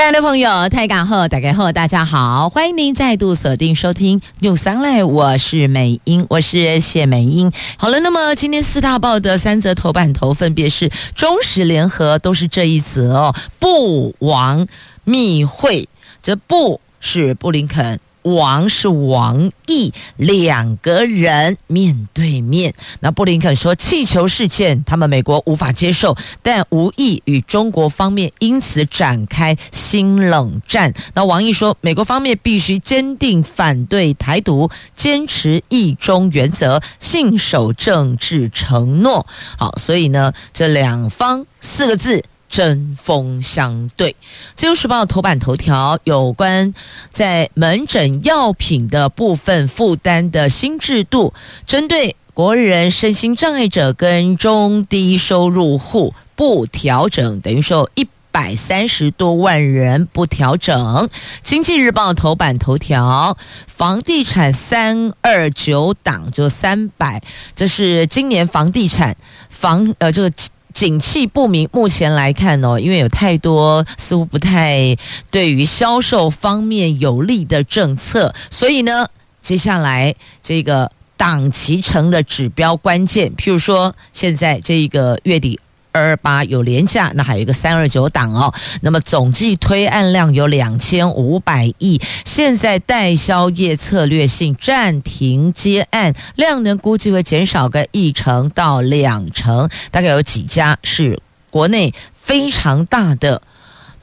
[0.00, 7.52] 亲爱的朋友，泰港后打开后，大家好，欢迎您再度锁定收听 News Online，我是美英，我是谢美英。
[7.76, 14.66] 好了，那么今天四大报的三则头版头分别是中时联合，都是这一则哦，布王
[15.04, 15.86] 密会。
[16.22, 22.74] 这布是布林肯，王是王毅，两个人面对面。
[23.00, 30.92] 那布林肯说，气球事件他们美国无法接受，但无意与中国方面因此展开新冷战。
[31.14, 39.26] 那王毅说，美国方面必须坚定反对台独，坚持一中原则，信守政治承诺。
[39.56, 42.24] 好，所以呢，这两方四个字。
[42.50, 44.16] 针锋相对。
[44.54, 46.74] 自由时报头版头条有关
[47.10, 51.32] 在门诊药品的部分负担的新制度，
[51.64, 61.08] 针对国人身心障碍者跟中低收入户不调整，等于说一百三十多万人不调整。
[61.42, 67.22] 经济日报头版头条，房地产三二九档就三百，
[67.54, 69.16] 这是今年房地产
[69.48, 70.32] 房呃这个。
[70.72, 74.96] 景气不明，目前来看哦，因为有太多似乎不太
[75.30, 79.06] 对于销售方面有利的政策，所以呢，
[79.42, 83.34] 接下来这个档期成的指标关键。
[83.36, 85.60] 譬如说，现在这个月底。
[85.92, 88.52] 二八有连价，那还有一个三二九档哦。
[88.82, 92.00] 那么总计推案量有两千五百亿。
[92.24, 99.68] 现在代销业策略性暂停接案，量能估计会减少个一成到两成。
[99.90, 103.42] 大概有几家是国内非常大的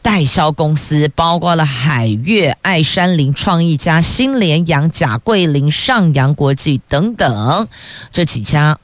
[0.02, 7.68] 代销公司，包括了海悦、爱山林、创意家、新联阳、甲桂林、上扬国际等等
[8.12, 8.78] 这几家。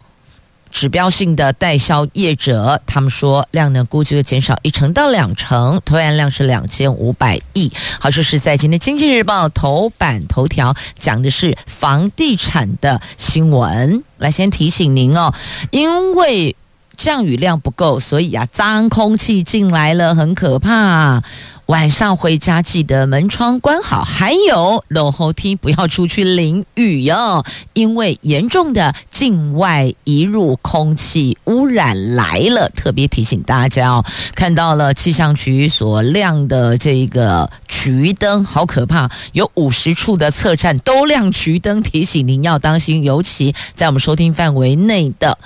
[0.73, 7.71] 指标性的代销业者，他们说量呢估计会减少一成到两成，推案量是两千五百亿。
[7.99, 14.03] 好，说是在今天《经济日报》头版头条讲的是房地产的新闻。
[14.17, 15.33] 来，先提醒您哦，
[15.69, 16.55] 因为
[16.97, 21.21] 降雨量不够，所以啊，脏空气进来了，很可怕。
[21.67, 32.69] 晚上回家记得门窗关好，还有楼后梯不要出去淋雨哟，因为严重的境外移入空气污染来了。
[32.75, 45.37] 特别提醒大家哦，看到了气象局所亮的这个橘灯， 好可怕，有五十处的测站都亮橘灯，提醒您要当心，尤其在我们收听范围内的。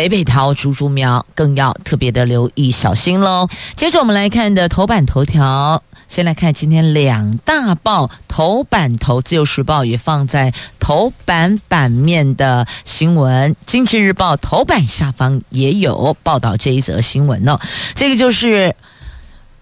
[0.00, 3.46] 北北桃、竹竹苗更要特别的留意小心喽。
[3.76, 17.60] 接着我们来看的头版头条，先来看今天两大报头版头，《自由时报》也放在头版版面的新闻，《经济日报》头版下方也有报道这一则新闻哦。
[17.94, 18.74] 这个就是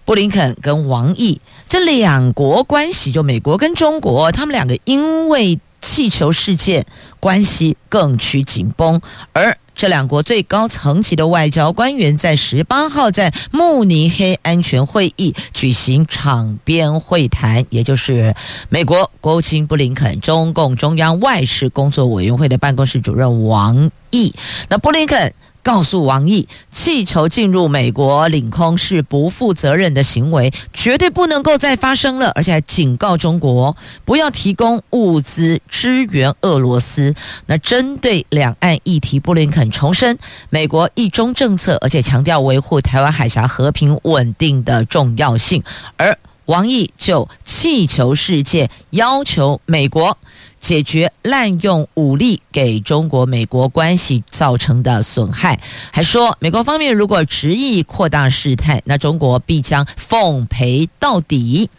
[0.05, 6.85] 布林肯跟王毅这两国关系，就美国跟中国，他们两个因为气球事件
[7.19, 9.01] 关系更趋紧绷，
[9.33, 9.57] 而。
[9.79, 18.35] 这两国最高层级的外交官员在十八号在慕尼黑安全会议举行场边会谈，也就是
[18.67, 24.35] 美国国务卿布林肯、中共中央外事工作委员会的办公室主任王毅。
[24.67, 25.33] 那布林肯。
[25.69, 32.31] 告诉王毅，气球进入美国领空是不负责任的行为，绝对不能够再发生了。
[32.33, 37.13] 而且还警告中国不要提供物资支援俄罗斯。
[37.45, 40.17] 那针对两岸议题，布林肯重申
[40.49, 45.63] 美国一中政策，而且强调维护台湾海峡和平稳定的重要性。
[45.97, 46.17] 而
[46.49, 50.17] 王毅就气球事件要求美国。
[50.59, 55.57] 解决滥用武力给中国美国关系造成的损害，
[55.93, 61.69] 还说美国方面如果执意扩大事态，那中国必将奉陪到底。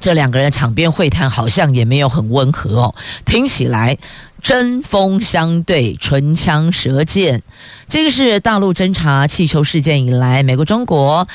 [0.00, 2.94] 这两个人场边会谈好像也没有很温和哦，
[3.24, 3.96] 听起来
[4.40, 7.44] 针锋相对、唇枪舌剑。
[7.86, 11.28] 这个是大陆侦查气球事件以来，美国中国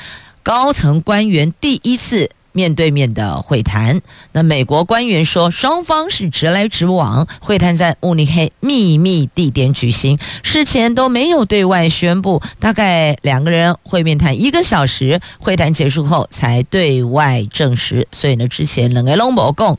[0.48, 2.30] 高层官员第一次。
[2.52, 4.00] 面对面的会谈，
[4.32, 12.42] 那美国官员说，双方是直来直往，会谈在慕尼黑秘密地点举行，事前都没有对外宣布。
[12.58, 18.08] 大概两个人会面谈一个小时，会谈结束后才对外证实。
[18.10, 19.78] 所以呢，之前两个拢无讲，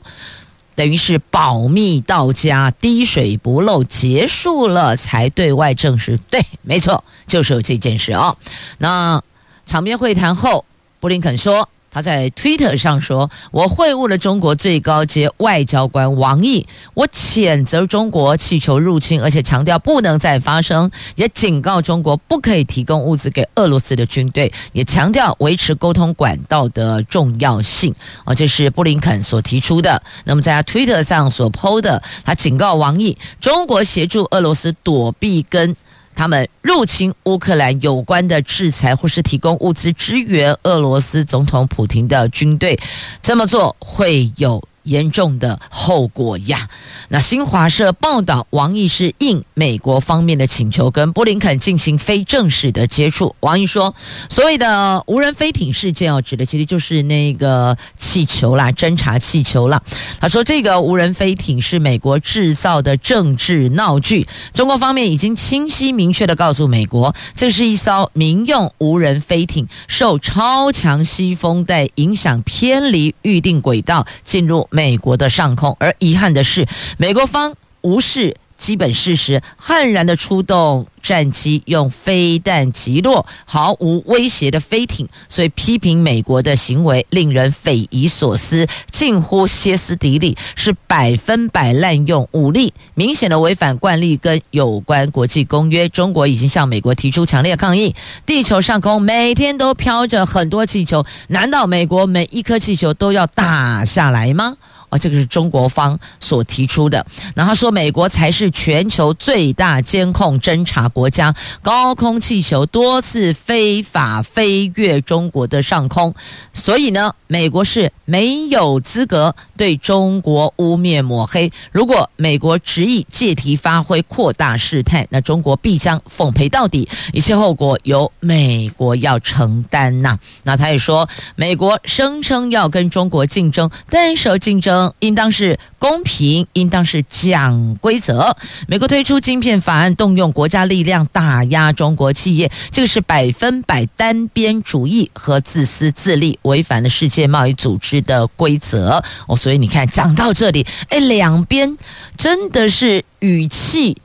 [0.74, 6.18] 等于是保密到家，滴水不漏，结束了才对外证实。
[6.30, 8.38] 对，没错，就是有这件事哦。
[8.78, 9.22] 那
[9.70, 10.64] 场边会谈后，
[10.98, 11.68] 布林肯说。
[11.92, 16.64] 他在 Twitter 上说：“我会晤了中国最高阶外交官王毅，
[16.94, 27.92] 我谴责中国气球入侵，而且强调不能再发生，也警告中国不可以提供物资给俄罗斯的军队，也强调维持沟通管道的重要性。”
[28.24, 30.00] 啊，这是布林肯所提出的。
[30.24, 35.76] 那么在他 Twitter 上所 PO 的，他警告王毅，中国协助俄罗斯躲避跟。
[36.20, 42.78] 他们入侵乌克兰有关的制裁，或是提供物资支援俄罗斯总统普京的军队，
[43.22, 44.62] 这么做会有。
[44.84, 46.68] 严重的后果呀！
[47.08, 53.34] 那新华社报道，王毅是应美国方面的请求，跟布林肯进行非正式的接触。
[53.40, 53.94] 王毅说，
[54.28, 59.82] 所谓的无人飞艇事件哦，指的其实就是那个气球啦，侦察气球啦。
[60.20, 64.26] 他说，这个无人飞艇是美国制造的政治闹剧。
[64.54, 74.68] 中国方面已经清晰明确地告诉美国，这是一艘民用无人飞艇，受超强西风带影响，偏离预定轨道，进入。
[74.70, 95.88] 美国的上空，而遗憾的是，美国方无视基本事实，悍然的出动战机，用飞弹击落毫无威胁的飞艇，所以批评美国的行为令人匪夷所思，近乎歇斯底里，是百分百滥用武力，明显的违反惯例跟有关国际公约。
[95.88, 97.94] 中国已经向美国提出强烈抗议。
[98.26, 104.58] 地球上空每天都飘着很多气球，难道美国每一颗气球都要打下来吗？
[104.90, 107.04] 啊，这个是中国方所提出的。
[107.34, 116.14] 然后说，美国才是全球最大监控侦察国家，高空气球多次非法飞越中国的上空，
[116.52, 121.52] 所以呢，美国是没有资格对中国污蔑抹黑。
[121.70, 130.18] 如果美国执意借题发挥，扩大事态，那中国必将奉陪到底，一切后果由美国要承担呐。
[130.42, 134.79] 那他也说，美国声称要跟中国竞争，但是竞争。
[135.00, 138.36] 应当是公平，应当是讲规则。
[138.66, 149.02] 美国推出晶片法案，动用国家力量打压中国企业，这个是百分百单边主义和自私自利，违反了世界贸易组织的规则。
[149.26, 151.76] 哦，所以你看，讲到这里，哎，两边
[152.16, 153.96] 真的是语气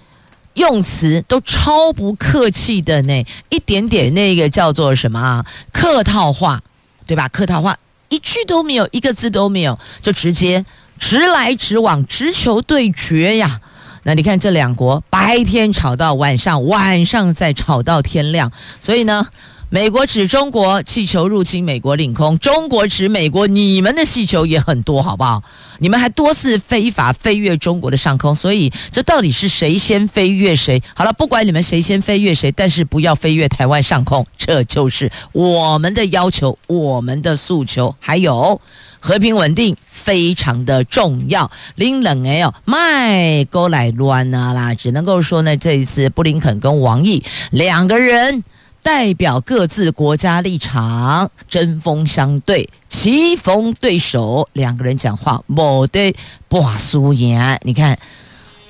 [0.54, 5.46] 用词都超不客气的呢，一点点那个叫做什么啊？
[5.72, 6.62] 客套话，
[7.06, 7.28] 对吧？
[7.28, 7.78] 客套话。
[8.10, 10.66] 一句都没有，一个字都没有，就直接
[11.00, 13.62] 直来直往，直球对决呀！
[14.04, 19.28] 那你看这两国白天吵到晚上，晚上再吵到天亮，所以呢，
[19.76, 25.44] 美国指中国气球入侵美国领空，中国指美国你们的气球也很多，好不好？
[25.80, 30.82] 你们还多次非法飞越中国的上空，所以这到底是谁先飞越谁？
[30.94, 37.94] 好了，不管你们谁先飞越谁，但是不要飞越台湾上空，这就是我们的要求，我们的诉求。
[38.00, 38.62] 还有
[39.02, 41.52] 和平稳定非常的重要。
[41.76, 47.22] 林冷哎呦，麦勾来乱啊啦，只能够说呢，这一次布林肯跟王毅
[47.52, 48.42] 两个人。
[48.86, 56.16] 代表各自国家立场，针锋相对，棋逢对手，两个人讲话没得
[56.48, 57.40] 不输赢。
[57.64, 57.98] 你看，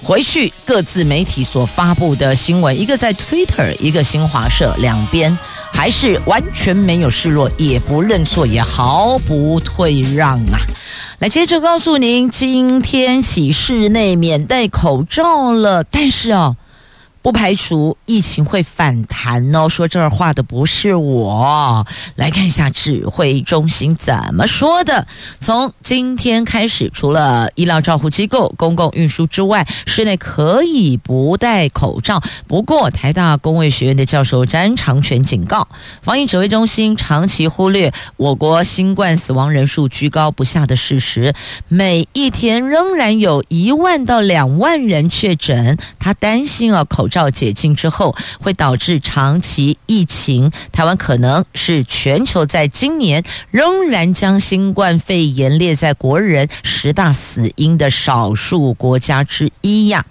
[0.02, 5.38] 回去各自媒体所发布的新闻，一个在 Twitter，一个新华社，两边
[5.74, 10.58] 还是完全没有示弱，也不认错，也毫不退让啊！
[11.20, 16.56] 来，接着告诉您，今天起室内免戴口罩了，但是哦。
[17.26, 19.68] 不排除疫情会反弹哦。
[19.68, 25.08] 说这话的不是我，来看一下指挥中心怎么说的。
[25.40, 32.22] 从今天开始，除了医疗照护机构、公共运输之外，室内可以不戴口罩。
[32.46, 35.68] 不过，台大公卫学院的教授詹长全警告，
[36.04, 41.34] 防疫指挥中心长期忽略我国新冠死亡人数居高不下的事实，
[41.70, 45.76] 每一天仍然有一万到两万人确诊。
[45.98, 47.26] 他担心啊，口罩罩。
[47.26, 50.52] 照解禁之后，会导致长期疫情。
[50.72, 60.06] 台湾可能是全球在今年仍然将新冠肺炎列在国人十大死因的少数国家之一呀。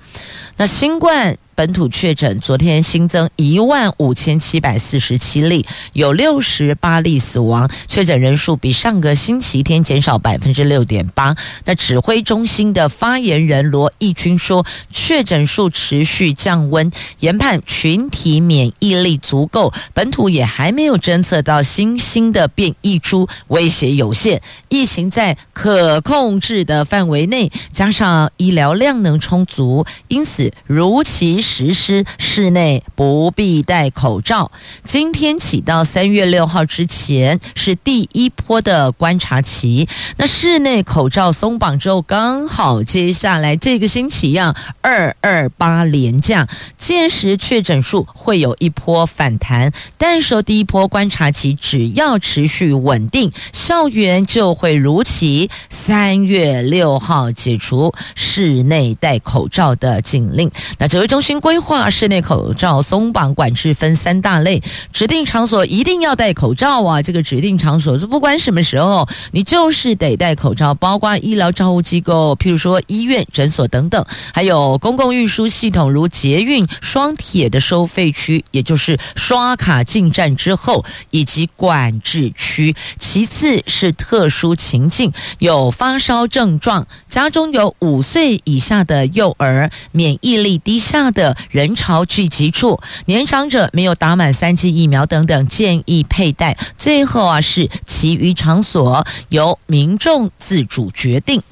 [0.57, 11.37] 那新冠本土确诊，昨天新增一万五千七百四十七例，有六十八例死亡，确诊人数比上个星期天减少百分之六点八。
[11.65, 31.44] 那指挥中心的发言人罗义军说，确诊数持续降温，研判群体免疫力足够，本土也还没有侦测到新兴的变异株，威胁有限，疫情在可控制的范围内，加上医疗量能充足，因此如期。
[31.45, 34.51] 实施室内不必戴口罩。
[34.83, 39.87] 今天起到三月六号之前是第一波的观察期。
[40.17, 46.49] 那室内口罩松绑之后，刚好接下来这个星期呀，二二八连假，
[46.79, 49.71] 届时确诊数会有一波反弹。
[49.99, 60.51] 但是第一波观察期只要持续稳定，校园就会如期三月六号解除室内戴口罩的禁令。
[60.79, 61.34] 那指挥中心。
[61.41, 64.63] 规划室内口罩松绑管制分三大类，
[64.93, 67.03] 指定场所一定要戴口罩啊！
[67.03, 82.75] 这个指定场所就不管什么时候，你就是得戴口罩，包括医疗照护机构，譬如说医院、诊所等等，还有公共运输系统，如捷运、双铁的收费区，也就是刷卡进站之后，以及管制区。
[82.99, 91.24] 其次是特殊情境，有发烧症状，家中有五岁以下的幼儿，免疫力低下的。
[91.25, 96.55] 的人潮聚集处，年长者没有打满三剂疫苗等等，建议佩戴。
[96.77, 101.43] 最后啊，是其余场所由民众自主决定。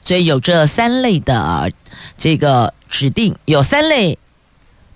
[0.00, 1.70] 所以有这三类的
[2.16, 4.18] 这个指定，有三类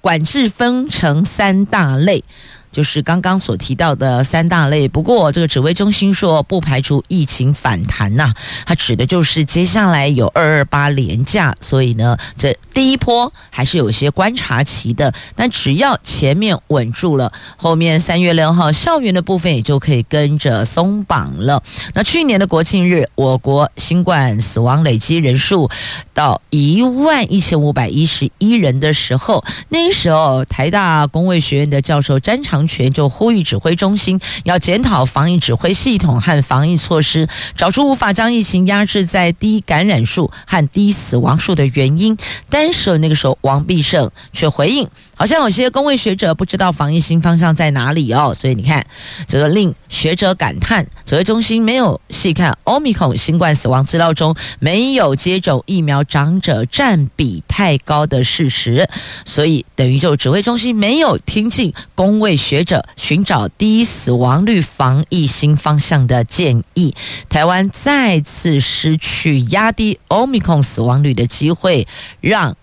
[0.01, 2.25] 管制，分成三大类。
[2.73, 8.33] 就是刚刚所提到的三大类，不过这个指挥中心说不排除疫情反弹呐，
[8.65, 21.63] 它指的就是接下来有二二八连假，所以呢，这第一波还是有些观察期的，但只要前面稳住了，后面三月六号校园的部分也就可以跟着松绑了。
[21.95, 25.69] 那去年的国庆日，我国新冠死亡累积人数
[26.15, 42.17] 到一万一千五百一十一人的时候，那时候台大工卫学院的教授詹长全就呼吁指挥中心要检讨防疫指挥系统和防疫措施，找出无法将疫情压制在低感染数和低死亡数的原因。
[42.49, 44.89] 但是那个时候，王必胜却回应。
[45.15, 48.87] 好像有些公卫学者不知道防疫新方向在哪里哦，所以你看，
[49.29, 58.89] 这个令学者感叹，指挥中心没有细看欧米孔新冠死亡资料中没有接种疫苗长者占比太高的事实，
[59.27, 66.97] 所以等于就指挥中心没有听进公卫学学者寻找低死亡率防疫新方向的建议，
[67.29, 71.87] 台湾再次失去压低欧米孔死亡率的机会，
[72.21, 72.57] 让。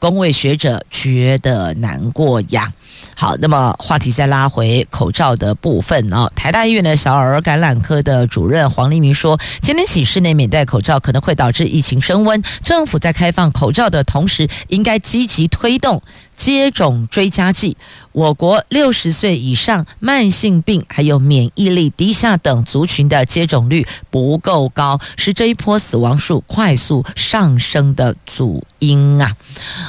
[0.00, 2.72] 公位学者觉得难过呀。
[3.16, 6.30] 好，那么话题再拉回口罩的部分啊。
[6.36, 12.40] 台大医院的小儿感染科的主任黄立明说，今天起室内免戴口罩可能会导致疫情升温。
[12.62, 16.02] 政府在开放口罩的同时，应该积极推动。
[16.38, 17.76] 接种追加剂，
[18.12, 29.32] 我国六十岁以上、慢性病还有免疫力低下等族群的接种率不够高，是这一波死亡数快速上升的主因啊。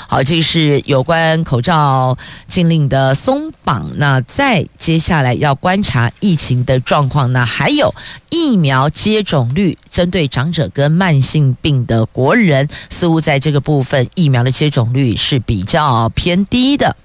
[0.08, 3.90] 好，这是有关口罩禁令的松绑。
[3.98, 7.94] 那再接下来要观察疫情的状况那，还有
[8.30, 16.96] 疫苗接种率，针对长者跟慢性病的国人，似乎在这个部分疫苗的接种率是比较偏低的。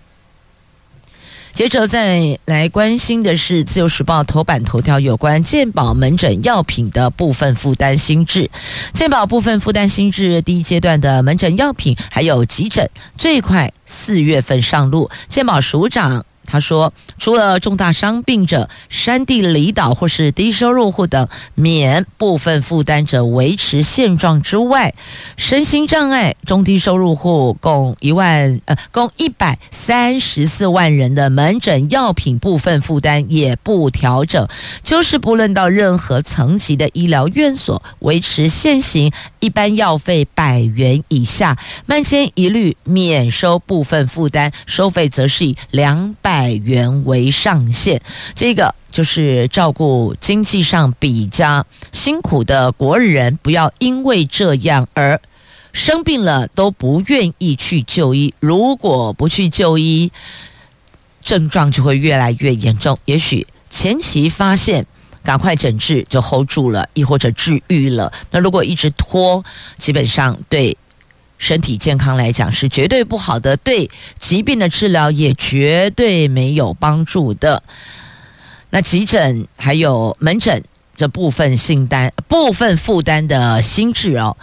[1.54, 8.50] 接着再来关心的是《自由时报》头版头条有关健保门诊药品的部分负担新制。
[8.92, 15.08] 健保部分负担新制第一阶段的门诊药品还有急诊，最快四月份上路。
[15.28, 16.26] 健保署长。
[16.46, 24.94] 他说，除了重大伤病者、山地离岛或是低收入户等免部分负担者维持现状之外，
[25.36, 34.46] 身心障碍中低收入户共一万呃共一百三十四万人的门诊药品部分负担也不调整，
[34.82, 39.10] 就是不论到任何层级的医疗院所维持现行
[39.40, 46.33] 一般药费百元以下，慢签一律免收部分负担，收费则是以两百。
[46.34, 48.00] 百元为上限，
[48.34, 55.20] 这个就是照顾经济上比较辛苦的国人，不要因为这样而
[55.72, 58.34] 生病了都不愿意去就医。
[58.40, 60.10] 如果不去就医，
[61.22, 62.98] 症状就会越来越严重。
[63.04, 64.84] 也许前期发现，
[65.22, 68.12] 赶快诊治就 hold 住了，亦或者治愈了。
[68.32, 69.44] 那如果一直拖，
[69.78, 70.76] 基本上对
[71.38, 77.62] 身体健康来讲是绝对不好的，对疾病的治疗也绝对没有帮助的。
[78.70, 80.62] 那急诊还有门诊
[80.96, 84.36] 这部分信单、部分负担的新制哦，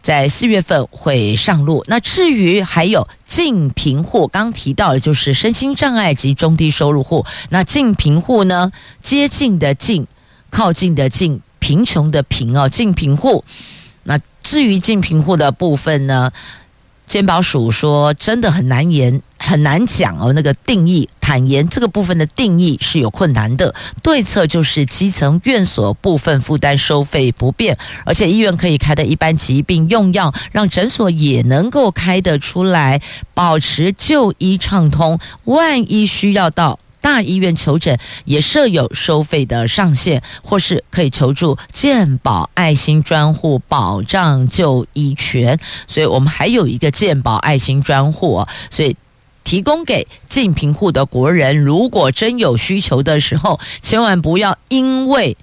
[0.00, 1.84] 在四月份会上路。
[1.86, 7.24] 那至于还有近贫户，刚提到的就是身心障碍及中低收入户。
[7.50, 10.06] 那近贫户呢，接近的近，
[10.50, 13.44] 靠近的近，贫穷的贫哦，近贫户。
[14.04, 16.30] 那至于近贫户的部分呢，
[17.06, 20.32] 健保署说真的很难言，很难讲哦。
[20.32, 23.74] 那个定义，坦言这个部分的定义是有困难的。
[24.02, 33.00] 对策就是基层院所部分负担收费不变，而且医院可以开的一般疾病用药，让诊所也能够开得出来，
[33.34, 35.18] 保持就医畅通。
[35.44, 45.58] 万一需要到大医院求诊也设有收费的上限，或是可以求助健保爱心专户保障就医权。
[45.86, 48.96] 所以我们还有一个健保爱心专户，所以
[49.44, 55.36] 提供给近贫户的国人，如果真有需求的时候，千万不要因为。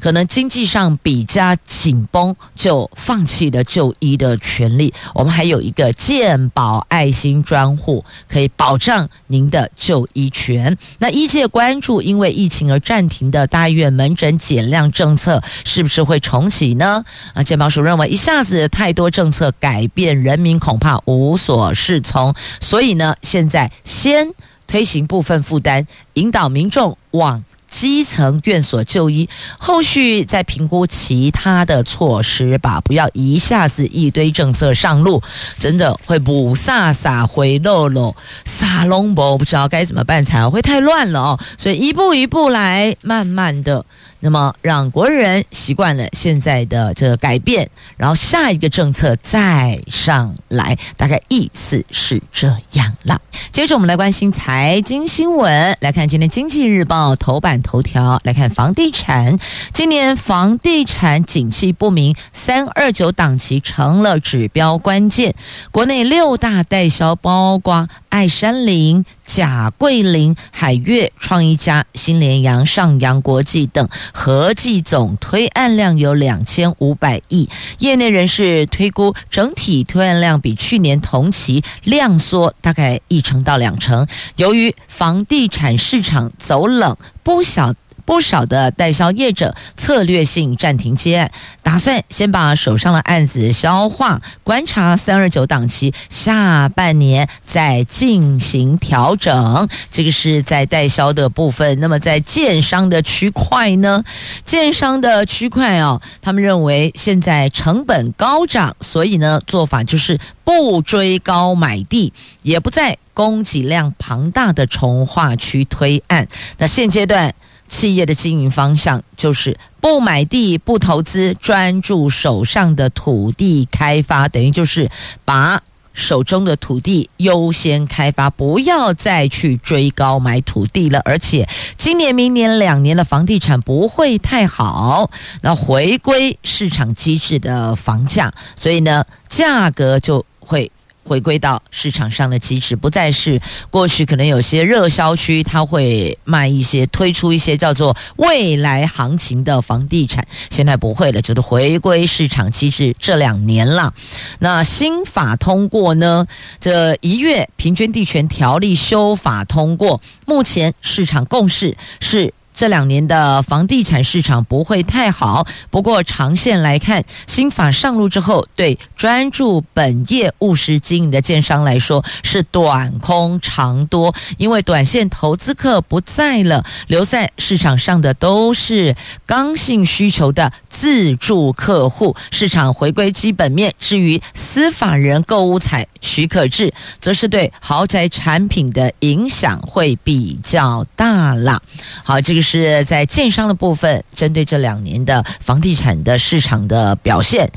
[0.00, 4.92] 可能经济上比较紧绷，就放弃了就医的权利。
[5.14, 10.76] 我们还有一个健保爱心专户，可以保障您的就医权。
[10.98, 17.04] 那医界关注，因为疫情而暂停的大医院门诊减量政策，是不是会重启呢？
[17.34, 22.34] 啊，健保署认为，一下子太多政策改变，人民恐怕无所适从。
[22.60, 24.28] 所以呢，现在先
[24.66, 27.44] 推行部分负担，引导民众往。
[27.70, 35.22] 基层院所就医，后续再评估其他的措施吧，不要一下子一堆政策上路，
[35.58, 41.40] 真的会不撒撒回漏漏，撒龙博不知道该怎么办才，会太乱了哦。
[41.56, 43.86] 所以一步一步来，慢慢的。
[44.20, 53.20] 那么让国人习惯了现在的这个改变，然后下一个政策再上来，大概意思是这样了。
[53.50, 59.38] 接着我们来关心财经新闻，来看今天《经济日报》头版头条，来看房地产。
[59.72, 65.34] 今年房地产景气不明，三二九档期成了指标关键。
[65.70, 77.48] 国内六大代销包括爱山林、甲桂林、海悦、创意家、新联洋、上洋国际等，合计总推案量有两千五百亿。
[77.78, 84.06] 业内人士推估，整体推案量比去年同期量缩大概一成到两成。
[84.36, 87.74] 由于房地产市场走冷，不小。
[88.10, 91.30] 不少的代销业者策略性暂停接案，
[91.62, 99.68] 打算先把手上的案子消化，观察三二九档期，下半年再进行调整。
[99.92, 101.78] 这个是在代销的部分。
[101.78, 104.02] 那么在建商的区块呢？
[104.44, 116.26] 建商的区块哦，他们认为现在成本高涨，所以呢做法就是不追高买地，也不在供给量庞大的重化区推案。
[116.58, 117.32] 那现阶段。
[117.70, 124.90] 企业的经营方向就是不买地、不投资，专注手上的土地开发，等于就是
[125.24, 131.00] 把手中的土地优先开发，不要再去追高买土地了。
[131.04, 135.08] 而且今年、明年两年的房地产不会太好，
[135.42, 140.70] 那回归市场机制的房价，所以呢，价格就会。
[141.04, 152.94] 回归到市场上的机制，不再是过去可能有些热销区，它会卖一些、推出一些叫做未来行情的房地产，现在不会了，就是回归市场机制。
[152.98, 153.92] 这两年了，
[154.38, 156.26] 那新法通过呢？
[156.60, 162.32] 这一月平均地权条例修法通过，目前市场共识是。
[162.60, 178.94] 这两年的房地产市场不会太好，不过长线来看，新法上路之后，对专注本业务实经营的建商来说是短空长多，因为短线投资客不在了，留在市场上的都是
[179.24, 183.74] 刚性需求的自住客户，市场回归基本面。
[183.80, 191.62] 至于私法人购物采许可制，则是对豪宅产品的影响会比较大了。
[192.04, 192.49] 好，这个是。
[192.50, 197.48] 是在建商的部分，针对这两年的房地产的市场的表现。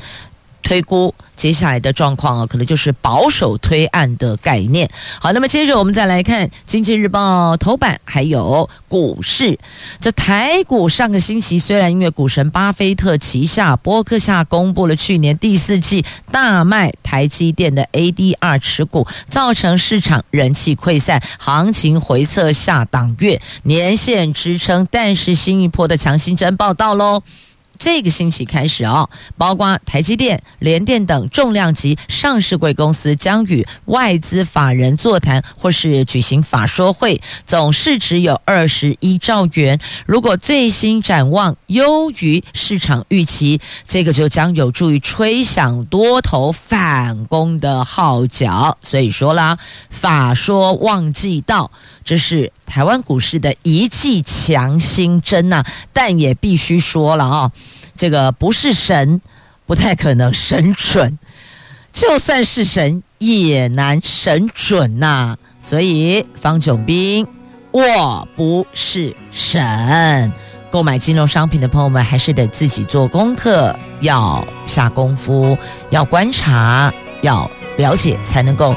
[0.64, 4.90] 推估，接下来的状况啊，可能就是保守推案的概念。
[5.20, 9.56] 好，那么接着我们再来看《经济日报》头版，还有股市。
[10.00, 27.22] 这台股上个星期虽然因为股神巴菲特旗下波克夏公布了去年第四季大卖台积电的 ADR 持股，造成市场人气溃散，行情回测下档月年线支撑，但是新一波的强心针报道喽。
[27.78, 39.78] 这个星期开始哦，包括台积电、联电等重量级上市贵公司将与外资法人座谈或是举行法说会，总市值有二十一兆元。
[40.06, 48.78] 如果最新展望优于市场预期，这个就将有助于吹响多头反攻的号角。
[48.82, 49.58] 所以说啦，
[49.90, 51.70] 法说旺季到，
[52.04, 57.52] 这是台湾股市的一剂强心针呐、但也必须说了啊、
[57.96, 59.20] 这个不是神，
[59.66, 61.18] 不太可能神准；
[61.92, 67.26] 就算是神，也难神准呐、所以方炯斌，
[67.70, 70.32] 我不是神。
[70.70, 75.56] 购买金融商品的朋友们，还是得自己做功课，要下功夫，
[75.90, 78.74] 要观察，要了解，才能够。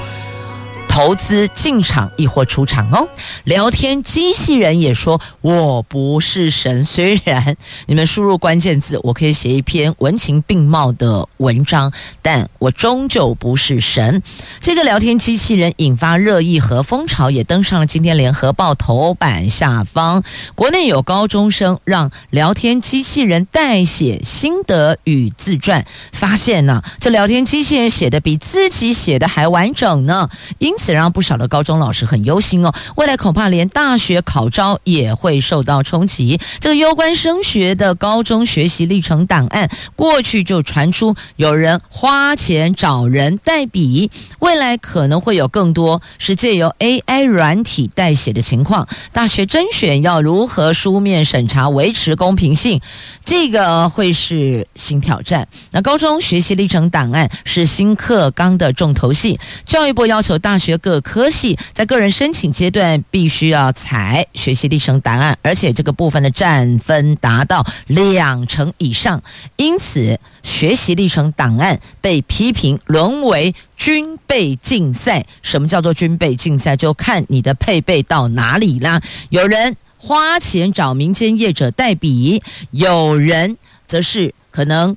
[0.98, 3.08] 投资进场亦或出场哦。
[3.44, 7.56] 聊天机器人也说我不是神，虽然
[7.86, 14.24] 你们输入关键字，我可以写一篇文情并茂的文章，但我终究不是神。
[14.60, 20.24] 这个聊天机器人引发热议和风潮，也登上了今天联合报头版下方。
[20.56, 30.87] 国内有高中生让聊天机器人代写心得与自传，发现呢、这聊天机器人写的比自己写的还完整呢，因此。
[30.88, 36.40] 这让不少的高中老师很忧心哦，未来恐怕连大学考招也会受到冲击。
[36.62, 48.88] 这个攸关升学的高中学习历程档案，过去就传出有人花钱找人代笔，未来可能会有更多是借由 AI 软体代写的情况。
[49.12, 52.80] 大学甄选要如何书面审查维持公平性？
[53.26, 55.46] 这个会是新挑战。
[55.72, 60.77] 那高中学习历程档案是新课纲的重头戏，教育部要求大学。
[60.78, 69.22] 各科系在个人申请阶段必须要采学习历程档案，而且这个部分的占分达到两成以上，
[69.56, 75.26] 因此学习历程档案被批评沦为军备竞赛。
[75.42, 76.76] 什么叫做军备竞赛？
[76.76, 79.02] 就看你的配备到哪里啦。
[79.30, 84.96] 有人花钱找民间业者代笔，有人则是可能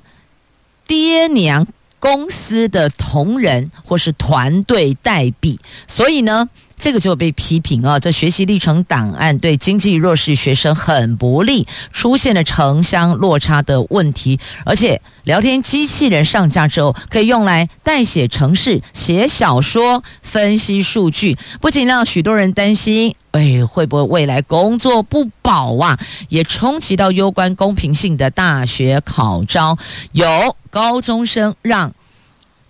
[0.87, 1.67] 爹娘。
[2.01, 6.49] 公司的同仁或是团队代笔，所以呢，
[6.81, 14.39] 这个就被批评啊，这学习历程档案对经济弱势学生很不利，出现了城乡落差的问题。
[14.65, 25.99] 而且，聊天机器人上架之后，可以用来代写程式、写小说、分析数据，不仅让许多人担心，哎，会不会未来工作不保啊？
[26.29, 29.77] 也冲击到攸关公平性的大学考招，
[30.13, 31.93] 有高中生让。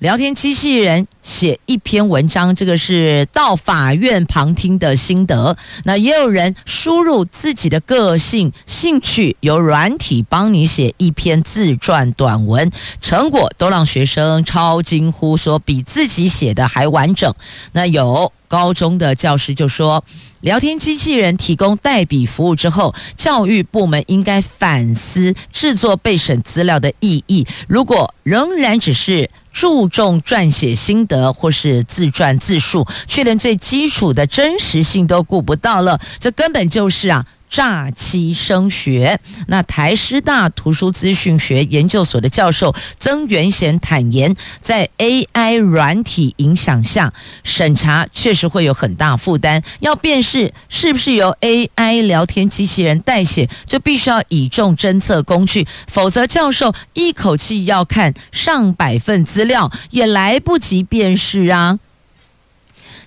[0.01, 5.55] 聊天机器人写一篇文章，这个是到法院旁听的心得。
[5.83, 17.31] 那也有人输入自己的个性、兴趣，由软体帮你写一篇自传短文，成果都让学生超惊呼，说比自己写的还完整。
[17.73, 20.03] 那有高中的教师就说，
[20.41, 27.45] 聊天机器人提供代笔服务之后，教育部门应该反思制作备审资料的意义。
[27.67, 39.19] 如果仍然只是注重撰写心得或是自传自述，却连最基础的真实性都顾不到了，这根本就是啊诈欺升学。
[39.47, 49.61] 那台师大图书资讯学研究所的教授曾元贤坦言，在 AI 软体影响下，审查确实会有很大负担。
[49.81, 61.79] 要辨识是不是由 AI 聊天机器人代写，就必须要倚重侦测工具，否则教授一口气要看上百份资料，也来不及辨识啊。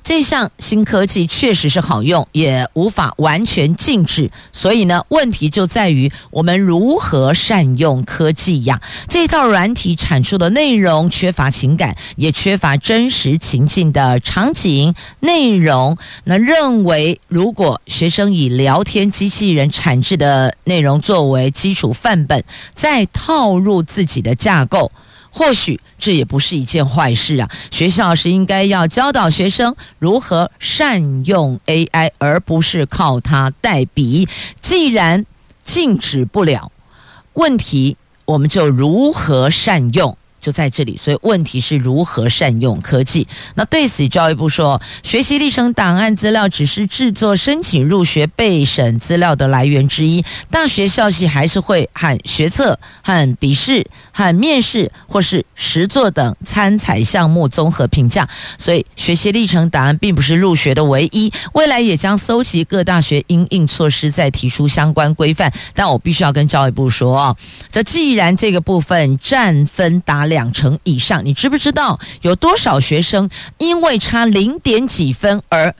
[0.04, 4.30] 这项新科技确实是好用，也无法完全禁止。
[4.52, 8.82] 所以呢，问题就在于我们如何善用科技呀？
[9.08, 15.96] 这套软体阐述的内容缺乏情感，也缺乏真实情境的场景内容。
[16.24, 24.92] 那认为，如果学生以聊天机器人产制的内容作为基础范本，再套入自己的架构。
[25.37, 27.51] 或许这也不是一件坏事啊！
[27.73, 34.29] 学校是应该要教导学生如何善用 AI，而不是靠它代笔。
[34.61, 35.27] 既然
[35.64, 36.70] 禁止不了，
[37.33, 40.16] 问题我们就如何善用？
[40.44, 43.26] 就在这里，所以问题是如何善用科技。
[43.54, 58.28] 那对此，教育部说，学习历程档案资料只是制作申请入学备审资料的来源之一，大学校系还是会和学测、和笔试、和面试或是实作等参采项目综合评价。
[58.59, 65.50] 所以，学习历程档案并不是入学的唯一，未来也将搜集各大学因应措施，再提出相关规范。
[65.72, 67.35] 但我必须要跟教育部说啊，
[67.70, 75.75] 这既然这个部分占分达两成以上，你知不知道有多少学生因为差零点几分而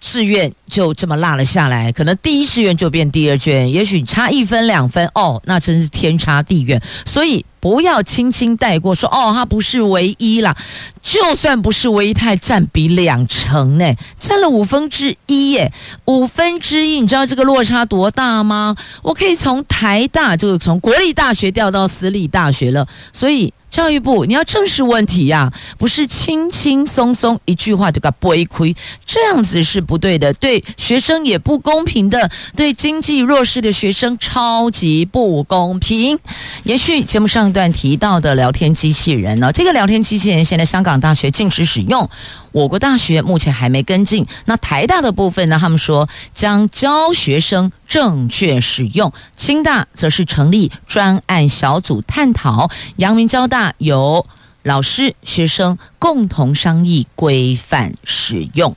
[0.00, 1.92] 志愿就这么落了下来？
[1.92, 6.80] 可能第一志愿就变第二志愿，也许差一分两分哦，那真是天差地远。
[7.06, 7.44] 所以。
[7.62, 10.56] 不要轻轻带过，说哦，他不是唯一啦。
[11.00, 15.72] 就算不是唯一，它还占比两成呢， 占了五分之一耶，
[16.06, 18.74] 五分之一，你知道这个落差多大吗？
[19.02, 23.54] 我可以从台大，就是从国立大学调到私立大学了，所以。
[23.72, 36.18] 教育部，你要正视问题呀、不是轻轻松松一句话就给拨一亏，这样子是不对的，对学生也不公平的，对经济弱势的学生超级不公平。
[36.64, 42.08] 延续节目上一段提到的聊天机器人呢，这个聊天机器人现在香港大学禁止使用。
[42.52, 45.58] 我国大学目前还没跟进，那台大的部分呢？
[45.58, 54.26] 他们说将教学生正确使用，清大则是成立专案小组探讨，阳明交大由
[54.62, 58.76] 老师、学生共同商议规范使用。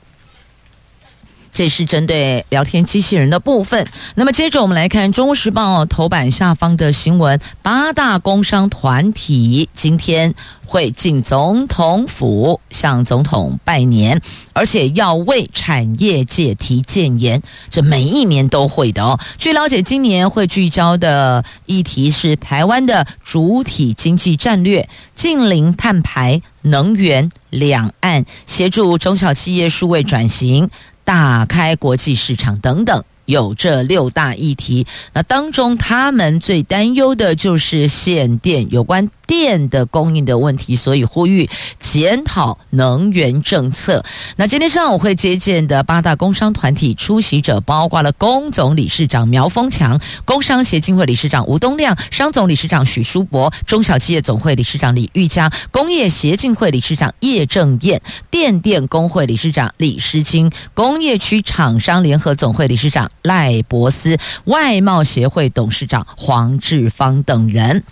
[1.56, 3.88] 这是针对聊天机器人的部分。
[4.14, 10.34] 那么接着我们来看《中国时报》头版下方的新闻：八大工商团体今天
[10.66, 14.20] 会进总统府向总统拜年，
[14.52, 17.42] 而且要为产业界提建言。
[17.70, 19.18] 这每一年都会的哦。
[19.38, 30.68] 据了解，今年会聚焦的议题是台湾的主体经济战略、近零碳排、能源、两岸协助中小企业数位转型。
[31.06, 34.86] 打开国际市场等等，有这六大议题。
[35.12, 39.08] 那当中，他们最担忧的就是限电有关。
[39.26, 44.04] 电的供应的问题，所以呼吁检讨能源政策。
[44.36, 67.82] 那今天上午会接见的八大工商团体出席者，包括了工总理事长苗丰强、工商协进会理事长吴东亮、商总理事长许书博、中小企业总会理事长李玉佳、工业协进会理事长叶正彦、电电工会理事长李诗金、工业区厂商联合总会理事长赖博斯、外贸协会董事长黄志芳等人。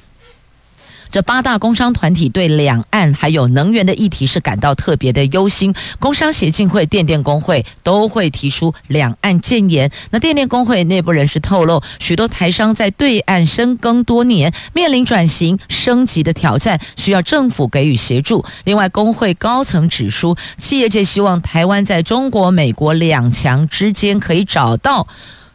[1.14, 5.72] 这八大工商团体对两岸还有能源的议题是感到特别的忧心。
[6.00, 9.88] 工商协进会、电电工会都会提出两岸建言。
[10.10, 18.44] 那电电工会内部人士透露，许多台商在对岸深耕多年，面临转型升级的挑战，需要政府给予协助。
[18.64, 25.06] 另外，工会高层指出，企业界希望台湾在中国、美国两强之间可以找到。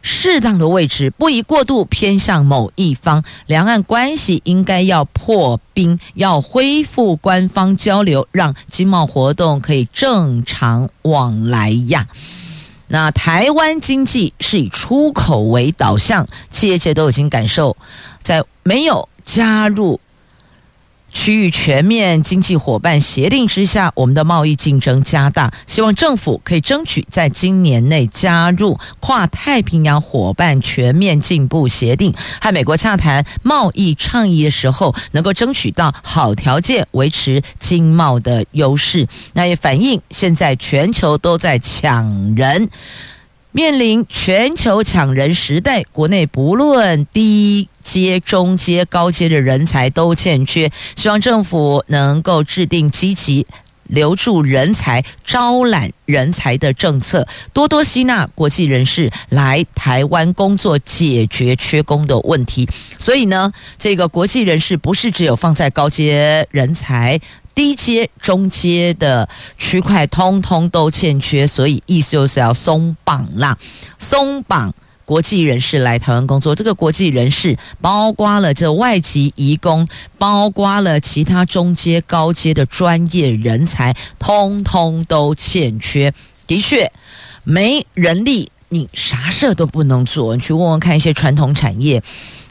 [0.02, 3.22] 适当的位置，不宜过度偏向某一方。
[3.46, 12.06] 两岸关系应该要破冰，要恢复官方交流，让经贸活动可以正常往来呀。
[12.88, 17.76] 那台湾经济是以出口为导向，企业界都已经感受，
[18.20, 20.00] 在没有加入。
[21.12, 39.06] 区域全面经济伙伴协定之下，我们的贸易竞争加大，希望政府可以争取在今年内加入跨太平洋伙伴全面进步协定，和美国洽谈贸易倡议的时候，能够争取到好条件，维持经贸的优势。
[39.32, 42.68] 那也反映现在全球都在抢人。
[43.52, 53.46] 面临全球抢人时代，国内不论低阶、中阶、高阶的人才都欠缺，希望政府能够制定积极
[53.88, 62.68] 留住人才、招揽人才的政策，多多吸纳国际人士来台湾工作，解决缺工的问题。
[62.98, 67.20] 所以呢，这个国际人士不是只有放在高阶人才。
[67.54, 73.56] 低阶、中阶的区块通通都欠缺，所以意思就是要松绑啦，
[73.98, 74.72] 松绑
[75.04, 76.54] 国际人士来台湾工作。
[76.54, 86.14] 这个国际人士包括了这外籍移工，包括了其他中阶、高阶的专业人才，通通都欠缺。
[86.46, 86.90] 的确，
[87.44, 90.34] 没人力，你啥事都不能做。
[90.36, 92.02] 你去问问看，一些传统产业，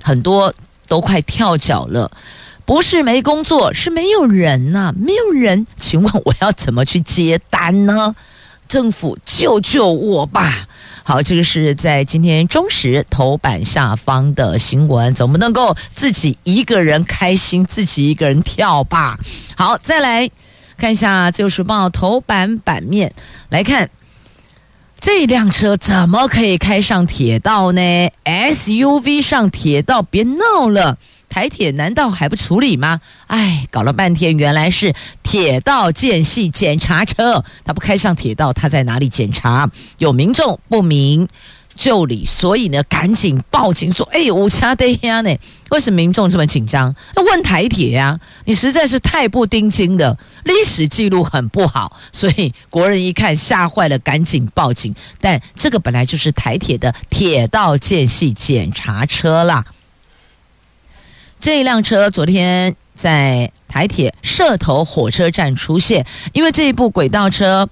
[0.04, 0.54] 很多
[0.88, 2.12] 都快跳脚了。
[2.69, 5.65] 不是没工作，是没有人呐、没有人。
[5.75, 8.15] 请问我要怎么去接单呢？
[8.67, 10.67] 政府救救我吧！
[11.03, 19.17] 好，这个是在今天中时头版下方的新闻，总不能够自己一个人开心，自己一个人跳吧？
[19.58, 20.29] 好，再来
[20.77, 23.12] 看一下《自由时报》头版版面，
[23.49, 23.89] 来看
[24.99, 27.82] 这辆车怎么可以开上铁道呢
[28.25, 30.99] ？SUV 上铁道，别闹了！
[31.30, 33.00] 台铁难道还不处理吗？
[33.28, 39.70] 哎，搞了半天，原来是铁道间隙检查车，他不开上铁道，他在哪里检查？
[40.00, 41.28] 有民众不明
[41.76, 45.34] 就里，所以呢，赶紧报警说：“哎，我掐的呀呢！
[45.70, 46.94] 为什么民众这么紧张？
[47.15, 48.20] 那问台铁呀？
[48.44, 54.94] 你实在是太不盯紧了，历史记录很不好，所以国人一看吓坏了，赶紧报警。
[55.22, 59.63] 但这个本来就是台铁的铁道间隙检查车啦。”
[61.39, 67.67] 这一辆车昨天在台铁社头火车站出现，因为这一部轨道车，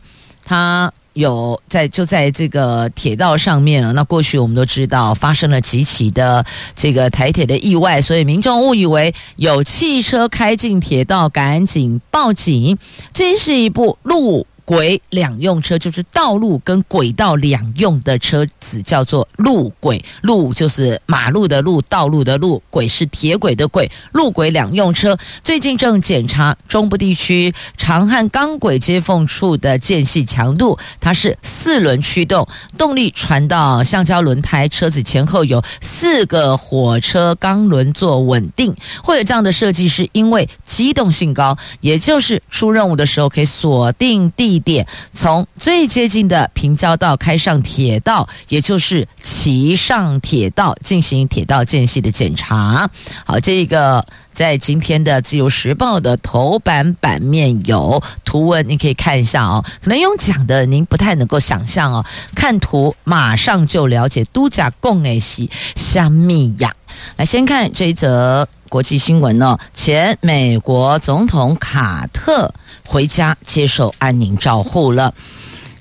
[0.45, 3.91] 它有在就在这个铁道上面了。
[3.93, 12.77] 那过去我们都知道发生了几起的这个台铁的意外，所以民众误以为有汽车开进铁道，赶紧报警。
[13.13, 20.03] 这是一部路轨两用车，就是道路跟轨道两用的车子，叫做路轨。
[20.23, 23.89] 路就是马路的路，道路的路；轨是铁轨的轨。
[24.11, 32.45] 路轨两用车最近正检查中部地区长汉钢轨接缝处的间隙强度，它是四轮驱动，
[32.77, 38.75] 动力传到橡胶轮胎，车子前后有四个火车钢轮做稳定。
[39.01, 44.56] 会有这样的设计，是因为机动性高，也就是出任务的时候可以锁定地。
[44.59, 52.89] 点从最接近的平交道开上铁道，也就是骑上铁道进行铁道间隙的检查。
[53.25, 59.63] 好，这个在今天的《自由时报》的头版版面有图文，你可以看一下哦。
[59.81, 64.23] 可能用讲的您不太能够想象哦，看图马上就了解。
[64.33, 66.75] 都假共诶西香蜜呀，
[67.15, 68.47] 来先看这一则。
[68.67, 69.57] 国际新闻呢？
[69.73, 72.53] 前美国总统卡特
[72.85, 75.13] 回家接受安宁照护了。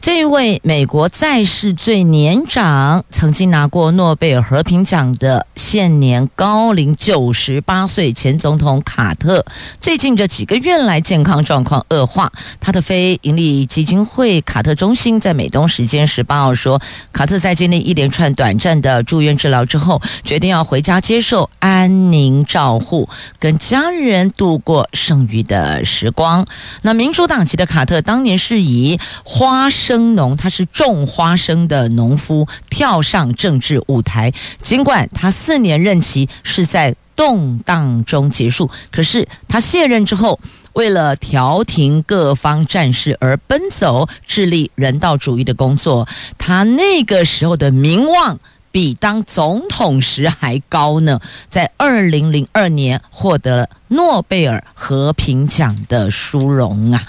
[0.01, 9.45] 这位美国在世最年长、曾经拿过诺贝尔和平奖的现年高龄九十八岁前总统卡特，
[9.81, 12.31] 最近这几个月来健康状况恶化。
[12.61, 16.81] 他的非营利基金会卡特中心在美东时间十八号说，
[17.13, 23.09] 卡特在经历一连串短暂的住院治疗之后，决定要回家接受安宁照护，
[23.41, 26.47] 跟家人度过剩余的时光。
[26.83, 29.86] 那民主党籍的卡特当年是以花式。
[29.87, 34.33] 生农，他是种花生的农夫，跳上政治舞台。
[34.61, 40.40] 尽管他四年任期是在动荡中结束，可是他卸任之后，
[40.72, 46.09] 为了调停各方战事而奔走，致力人道主义的工作。
[46.37, 48.40] 他那个时候的名望，
[48.77, 57.03] 比当总统时还高呢，在二零零二年获得了诺贝尔和平奖的殊荣啊！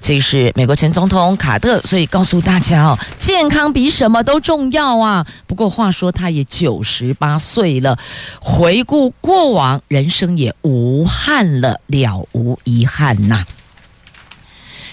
[0.00, 5.24] 这是美国前总统卡特，所以告诉大家哦，健康比什么都重要啊！
[5.46, 7.96] 不过话说他也九十八岁了，
[8.40, 13.44] 回顾过往，人生也无憾了，了无遗憾呐、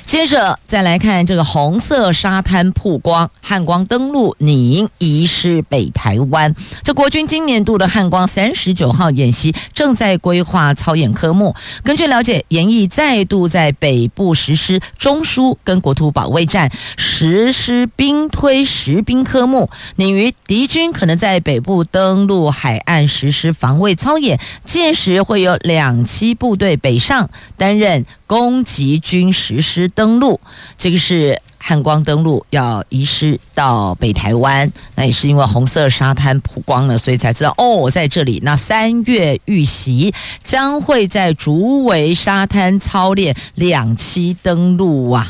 [0.10, 6.56] 接着再来看这个红色沙滩曝光，汉光登陆拟移师北台湾。
[6.82, 11.54] 这国军今年度的汉光三十九号演习正在规划操演科目。
[11.84, 28.08] 根据了解，研议再度在北部实施中枢跟国土保卫战，实施兵推实兵科目，拟于敌军可能在北部登陆海岸实施防卫操演，届时会有两栖部队北上担任。
[28.30, 30.40] 攻击军实施登陆，
[30.78, 38.40] 这个是汉光登陆要移师到北台湾，那也是因为红色沙滩曝光了，所以才知道哦，我在这里。
[38.42, 45.30] 那三月预习将会在竹围沙滩操练两栖登陆啊，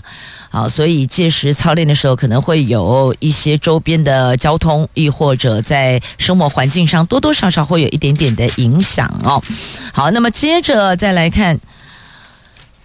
[0.52, 9.42] 好，所以届时操练的时候，可能会有一些周边的交通，亦或者在生活环境上多多少少会有一点点的影响哦。
[9.92, 11.60] 好，那么接着再来看。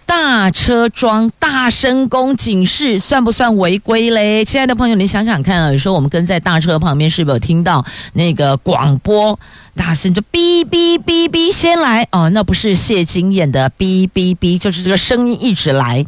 [0.05, 4.45] 大车桩大声公警示，算不算违规嘞？
[4.45, 9.37] 亲爱的朋友，你想想看啊，有时候我们跟在大车旁边，是不是有听到那个广播？
[9.75, 16.05] 大声就哔哔哔哔先来哦，那不是谢金燕的哔哔哔，就是这个声音一直来，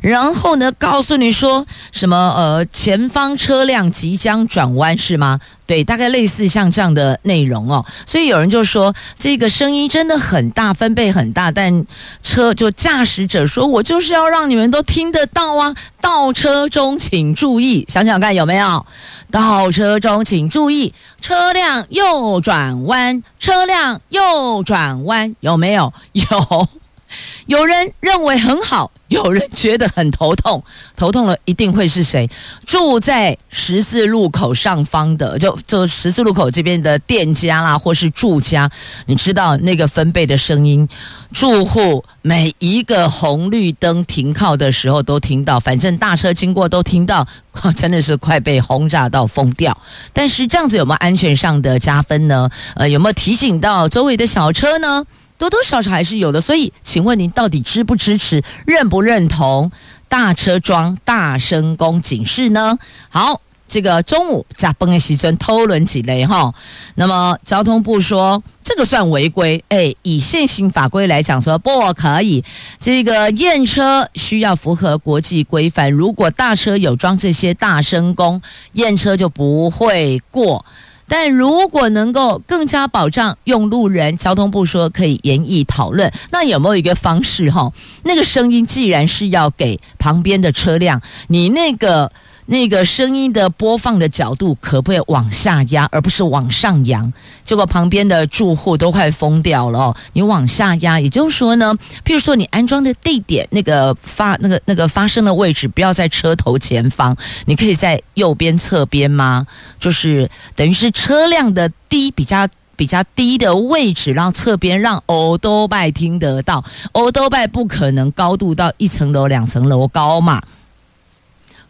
[0.00, 5.40] 然后呢，告诉你说什么呃，前方车辆即将转弯是吗？
[5.66, 7.84] 对，大概类似像这样的内容哦。
[8.06, 11.84] 所以有人就说这个声音真的很大，分贝很大，但
[12.22, 13.37] 车就驾驶者。
[13.46, 15.74] 说：“我就是要让你们都听得到啊！
[16.00, 18.84] 倒车中请注意，想想看有没有？
[19.30, 25.92] 倒车中请注意，车辆右转弯，车辆右转弯，有没有？
[26.12, 26.68] 有。
[27.46, 30.62] 有人认为很好。”有人觉得很头痛，
[30.94, 32.28] 头痛了一定会是谁？
[32.66, 38.70] 住在十字路口上方的，就就十字路口这边的店家啦，或是住家，
[39.06, 40.86] 你知道那个分贝的声音，
[41.32, 47.26] 住户每一个红绿灯停靠的时候都听到，反正大车经过都听到，
[47.74, 49.74] 真的是快被轰炸到疯掉。
[50.12, 52.50] 但是这样子有没有安全上的加分呢？
[52.74, 55.06] 呃，有没有提醒到周围的小车呢？
[55.38, 59.70] 多多少少还是有的，所以请问您到底支不支持、认不认同
[60.08, 62.76] 大车装大声公警示呢？
[63.08, 66.52] 好，这个中午加崩的时阵偷轮几雷哈。
[66.96, 72.42] 那么交通部说这个算违规，哎，以现行法规来讲说不可以。
[72.80, 80.64] 这个验车需要符合国际规范，如果大车有装这些大声公，验车就不会过。
[81.08, 86.12] 但如果能够更加保障用路人，交通部说可以研议讨论。
[86.30, 87.72] 那有没有一个方式哈？
[88.04, 92.12] 那个声音既然是要给旁边的车辆，你那个。
[92.50, 97.12] 那个声音的播放的角度可不可以往下压，而不是往上扬？
[97.44, 99.94] 结果旁边的住户都快疯掉了。
[100.14, 101.74] 你往下压，也就是说呢，
[102.06, 109.46] 譬如说你安装的地点，那个发那个那个发声的位置不要在车头前方，你可以在右边侧边吗？
[109.78, 116.64] 就是等于是车辆的低比较比较低的位置，让侧边让欧多拜听得到。
[116.92, 120.40] 欧多拜不可能高度到一层楼两层楼高嘛。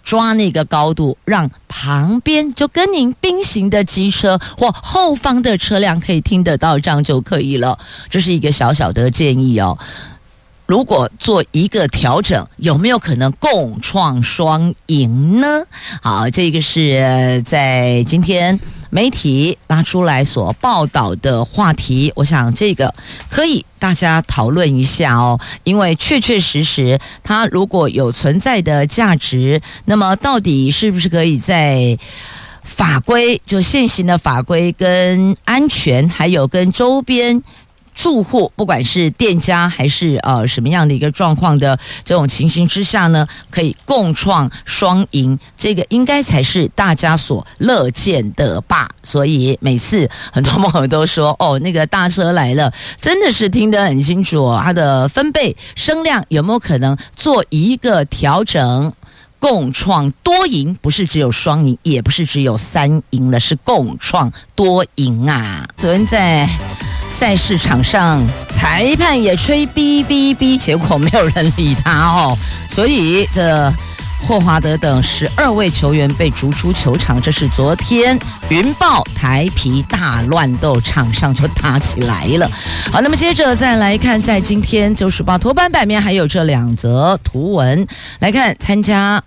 [0.09, 7.79] 抓那个高度，让旁边就跟您并行的机车或后方的车辆可以听得到，这样就可以了。
[8.09, 9.77] 这是一个小小的建议哦。
[10.65, 15.47] 如果做一个调整，有没有可能共创双赢呢？
[16.01, 18.59] 好，这个是在今天。
[18.91, 22.95] 媒体拉出来所报道的话题，我想这个
[23.29, 31.99] 可以大家讨论一下哦，因为确确实实它如果有存在的价值，那么到底是不是可以在
[32.63, 37.43] 法规就现行的法规跟安全，还有跟周边。
[37.99, 48.89] 住户不管是店家还是呃什么样的一个状况的这种情形之下呢，可以共创双赢，这个应该才是大家所乐见的吧。
[49.03, 58.93] 所以每次很多朋友都说，哦，那个大车来了，真的是听得很清楚，它的分贝声量有没有可能做一个调整，
[59.41, 60.73] 共创多赢？
[60.81, 65.67] 不是只有双赢，也不是只有三赢了，是共创多赢啊！
[65.77, 66.49] 昨天在。
[67.09, 72.37] 赛事场上，裁判也吹哔哔哔，结果没有人理他哦。
[72.69, 73.73] 所以这
[74.27, 77.21] 霍华德等十二位球员被逐出球场。
[77.21, 78.17] 这是昨天
[78.49, 82.49] 云豹台啤大乱斗，场上就打起来了。
[82.93, 87.87] 好，那么接着再来看，在今天《就是报》头版版面还有这两则图文，
[88.21, 89.21] 来看参加。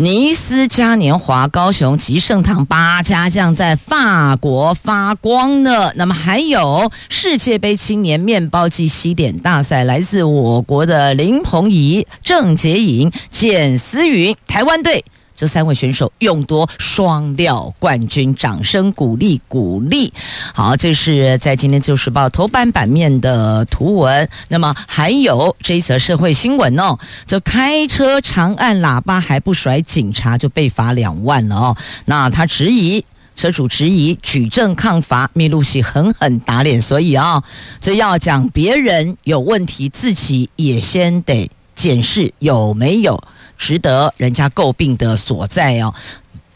[0.00, 5.92] 尼斯嘉年华，高雄及盛堂八家将在法国发光呢。
[5.94, 15.04] 那么还有世界杯青年面包机西点大赛，来自我国的林鹏仪、郑洁颖、简思云，台湾队。
[15.40, 20.12] 这三位选手勇夺双料冠军，掌声鼓励鼓励。
[20.52, 24.28] 好，这是在今天《旧时报》头版版面的图文。
[24.48, 31.76] 那么还有这一则社会新闻哦，这开车长按喇叭还不甩警察就被罚两万了哦。
[32.04, 33.02] 那他质疑
[33.34, 36.78] 车主质疑举证抗罚，密录器狠狠打脸。
[36.78, 37.44] 所以啊、哦，
[37.80, 43.18] 这要讲别人有问题，自己也先得检视有没有。
[43.60, 45.94] 值得人家诟病的所在哦，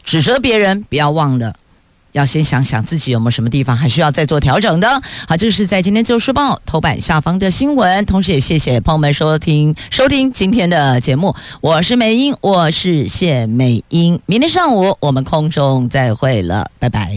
[0.03, 1.55] 指责别人，不要忘了
[2.13, 4.89] 要先想想自己有没有什么地方还需要再做调整的。
[5.29, 11.35] 好，这是在今天《旧时报》头版下方的新闻，同时也谢谢朋友们收听收听今天的节目。
[11.61, 17.13] 我是美英，我是谢美英，明天上午我们空中再会了，拜拜。